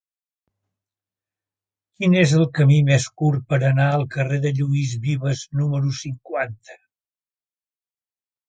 Quin 1.99 2.15
és 2.21 2.33
el 2.37 2.45
camí 2.59 2.79
més 2.87 3.05
curt 3.23 3.43
per 3.53 3.59
anar 3.69 3.87
al 3.99 4.07
carrer 4.17 4.41
de 4.47 4.53
Lluís 4.61 4.97
Vives 5.07 5.45
número 5.61 5.95
cinquanta? 6.01 6.81